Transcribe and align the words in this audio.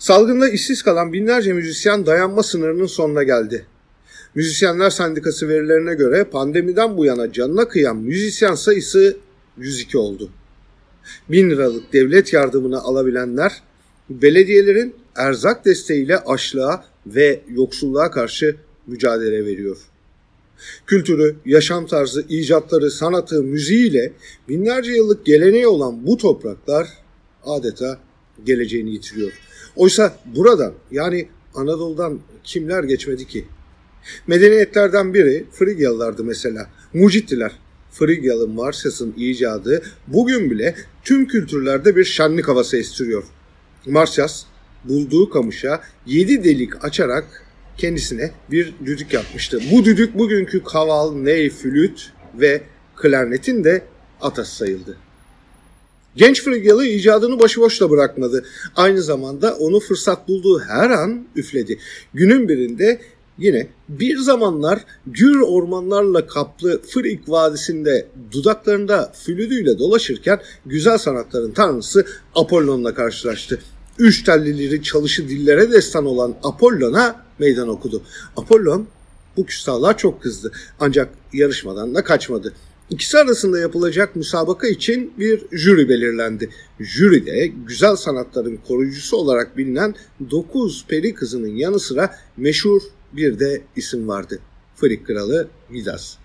Salgında 0.00 0.48
işsiz 0.48 0.82
kalan 0.82 1.12
binlerce 1.12 1.52
müzisyen 1.52 2.06
dayanma 2.06 2.42
sınırının 2.42 2.86
sonuna 2.86 3.22
geldi. 3.22 3.66
Müzisyenler 4.34 4.90
Sendikası 4.90 5.48
verilerine 5.48 5.94
göre 5.94 6.24
pandemiden 6.24 6.96
bu 6.96 7.04
yana 7.04 7.32
canına 7.32 7.68
kıyan 7.68 7.96
müzisyen 7.96 8.54
sayısı 8.54 9.16
102 9.58 9.98
oldu. 9.98 10.30
1000 11.28 11.50
liralık 11.50 11.92
devlet 11.92 12.32
yardımını 12.32 12.80
alabilenler 12.80 13.62
belediyelerin 14.10 14.94
erzak 15.16 15.64
desteğiyle 15.64 16.18
açlığa 16.18 16.84
ve 17.06 17.40
yoksulluğa 17.48 18.10
karşı 18.10 18.56
mücadele 18.86 19.44
veriyor. 19.44 19.78
Kültürü, 20.86 21.36
yaşam 21.46 21.86
tarzı, 21.86 22.24
icatları, 22.28 22.90
sanatı, 22.90 23.42
müziğiyle 23.42 24.12
binlerce 24.48 24.92
yıllık 24.92 25.26
geleneği 25.26 25.66
olan 25.66 26.06
bu 26.06 26.16
topraklar 26.16 26.88
adeta 27.44 27.98
geleceğini 28.46 28.90
yitiriyor. 28.90 29.32
Oysa 29.76 30.18
buradan 30.24 30.72
yani 30.90 31.28
Anadolu'dan 31.54 32.20
kimler 32.44 32.84
geçmedi 32.84 33.26
ki? 33.26 33.44
Medeniyetlerden 34.26 35.14
biri 35.14 35.46
Frigyalılardı 35.52 36.24
mesela. 36.24 36.70
Mucittiler. 36.94 37.52
Frigyalı 37.90 38.48
Marsyas'ın 38.48 39.14
icadı 39.16 39.82
bugün 40.06 40.50
bile 40.50 40.74
tüm 41.04 41.26
kültürlerde 41.26 41.96
bir 41.96 42.04
şenlik 42.04 42.48
havası 42.48 42.76
estiriyor. 42.76 43.24
Marsyas 43.86 44.44
bulduğu 44.84 45.30
kamışa 45.30 45.80
yedi 46.06 46.44
delik 46.44 46.84
açarak 46.84 47.44
kendisine 47.78 48.30
bir 48.50 48.74
düdük 48.86 49.12
yapmıştı. 49.12 49.60
Bu 49.72 49.84
düdük 49.84 50.18
bugünkü 50.18 50.64
kaval, 50.64 51.14
ney, 51.14 51.50
flüt 51.50 52.12
ve 52.34 52.62
klarnetin 52.96 53.64
de 53.64 53.82
atası 54.20 54.56
sayıldı. 54.56 54.96
Genç 56.16 56.42
Frigyalı 56.42 56.86
icadını 56.86 57.40
başıboşla 57.40 57.90
bırakmadı. 57.90 58.44
Aynı 58.76 59.02
zamanda 59.02 59.56
onu 59.56 59.80
fırsat 59.80 60.28
bulduğu 60.28 60.60
her 60.60 60.90
an 60.90 61.24
üfledi. 61.36 61.78
Günün 62.14 62.48
birinde 62.48 63.00
yine 63.38 63.68
bir 63.88 64.18
zamanlar 64.18 64.84
gür 65.06 65.40
ormanlarla 65.40 66.26
kaplı 66.26 66.82
Frig 66.82 67.20
Vadisi'nde 67.28 68.08
dudaklarında 68.32 69.12
flütüyle 69.14 69.78
dolaşırken 69.78 70.40
güzel 70.66 70.98
sanatların 70.98 71.52
tanrısı 71.52 72.06
Apollon'la 72.34 72.94
karşılaştı. 72.94 73.58
Üç 73.98 74.24
tellileri 74.24 74.82
çalışı 74.82 75.28
dillere 75.28 75.72
destan 75.72 76.06
olan 76.06 76.34
Apollon'a 76.42 77.24
meydan 77.38 77.68
okudu. 77.68 78.02
Apollon 78.36 78.86
bu 79.36 79.46
küstahlar 79.46 79.98
çok 79.98 80.22
kızdı 80.22 80.52
ancak 80.80 81.08
yarışmadan 81.32 81.94
da 81.94 82.04
kaçmadı. 82.04 82.54
İkisi 82.90 83.18
arasında 83.18 83.58
yapılacak 83.58 84.16
müsabaka 84.16 84.68
için 84.68 85.12
bir 85.18 85.42
jüri 85.52 85.88
belirlendi. 85.88 86.50
Jüride 86.80 87.46
güzel 87.46 87.96
sanatların 87.96 88.58
koruyucusu 88.68 89.16
olarak 89.16 89.56
bilinen 89.56 89.94
9 90.30 90.84
peri 90.88 91.14
kızının 91.14 91.56
yanı 91.56 91.80
sıra 91.80 92.14
meşhur 92.36 92.80
bir 93.12 93.38
de 93.38 93.62
isim 93.76 94.08
vardı. 94.08 94.38
Frig 94.76 95.06
kralı 95.06 95.48
Midas. 95.68 96.16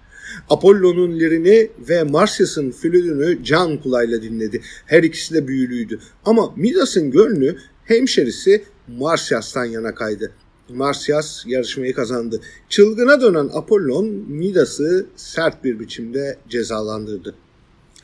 Apollon'un 0.49 1.19
lirini 1.19 1.69
ve 1.89 2.03
Marsyas'ın 2.03 2.71
flütünü 2.71 3.43
can 3.43 3.77
kulağıyla 3.77 4.21
dinledi. 4.21 4.61
Her 4.85 5.03
ikisi 5.03 5.33
de 5.33 5.47
büyülüydü. 5.47 5.99
Ama 6.25 6.53
Midas'ın 6.55 7.11
gönlü 7.11 7.57
hemşerisi 7.85 8.63
Marsyas'tan 8.87 9.65
yana 9.65 9.95
kaydı. 9.95 10.31
Marsyas 10.69 11.45
yarışmayı 11.47 11.93
kazandı. 11.93 12.41
Çılgına 12.69 13.21
dönen 13.21 13.49
Apollon 13.53 14.05
Midas'ı 14.27 15.05
sert 15.15 15.63
bir 15.63 15.79
biçimde 15.79 16.37
cezalandırdı. 16.49 17.35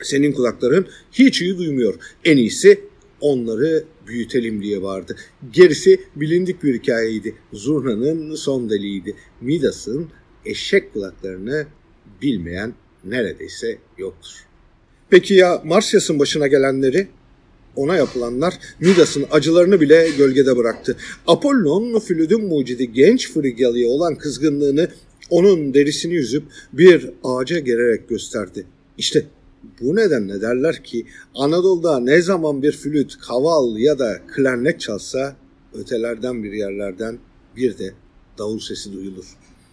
Senin 0.02 0.32
kulakların 0.32 0.86
hiç 1.12 1.42
iyi 1.42 1.58
duymuyor. 1.58 1.94
En 2.24 2.36
iyisi 2.36 2.80
onları 3.20 3.84
büyütelim 4.06 4.62
diye 4.62 4.82
vardı. 4.82 5.16
Gerisi 5.52 6.00
bilindik 6.16 6.62
bir 6.62 6.74
hikayeydi. 6.74 7.34
Zurna'nın 7.52 8.34
son 8.34 8.70
deliğiydi. 8.70 9.16
Midas'ın 9.40 10.08
eşek 10.46 10.92
kulaklarını 10.92 11.66
bilmeyen 12.22 12.74
neredeyse 13.04 13.78
yoktur. 13.98 14.46
Peki 15.10 15.34
ya 15.34 15.62
Marsyas'ın 15.64 16.18
başına 16.18 16.46
gelenleri? 16.46 17.08
Ona 17.76 17.96
yapılanlar 17.96 18.58
Midas'ın 18.80 19.24
acılarını 19.30 19.80
bile 19.80 20.10
gölgede 20.18 20.56
bıraktı. 20.56 20.96
Apollon 21.26 21.98
flütün 21.98 22.44
mucidi 22.44 22.92
genç 22.92 23.32
Frigyalı'ya 23.32 23.88
olan 23.88 24.14
kızgınlığını 24.14 24.88
onun 25.30 25.74
derisini 25.74 26.14
yüzüp 26.14 26.44
bir 26.72 27.10
ağaca 27.24 27.58
gererek 27.58 28.08
gösterdi. 28.08 28.66
İşte 28.98 29.26
bu 29.80 29.96
nedenle 29.96 30.40
derler 30.40 30.84
ki 30.84 31.06
Anadolu'da 31.34 32.00
ne 32.00 32.22
zaman 32.22 32.62
bir 32.62 32.72
flüt, 32.72 33.18
kaval 33.18 33.76
ya 33.76 33.98
da 33.98 34.20
klarnet 34.34 34.80
çalsa 34.80 35.36
ötelerden 35.74 36.44
bir 36.44 36.52
yerlerden 36.52 37.18
bir 37.56 37.78
de 37.78 37.94
davul 38.38 38.58
sesi 38.58 38.92
duyulur. 38.92 39.24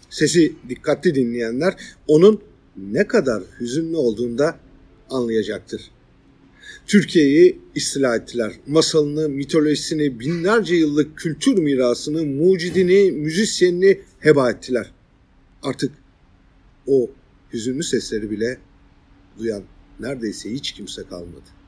Sesi 0.09 0.53
dikkatli 0.69 1.15
dinleyenler 1.15 1.73
onun 2.07 2.41
ne 2.77 3.07
kadar 3.07 3.43
hüzünlü 3.59 3.95
olduğunda 3.95 4.55
anlayacaktır. 5.09 5.91
Türkiye'yi 6.87 7.59
istila 7.75 8.15
ettiler. 8.15 8.53
Masalını, 8.67 9.29
mitolojisini, 9.29 10.19
binlerce 10.19 10.75
yıllık 10.75 11.17
kültür 11.17 11.57
mirasını, 11.57 12.25
mucidini, 12.25 13.11
müzisyenini 13.11 14.01
heba 14.19 14.51
ettiler. 14.51 14.91
Artık 15.63 15.91
o 16.87 17.09
hüzünlü 17.53 17.83
sesleri 17.83 18.31
bile 18.31 18.57
duyan 19.39 19.63
neredeyse 19.99 20.51
hiç 20.51 20.71
kimse 20.71 21.03
kalmadı. 21.03 21.58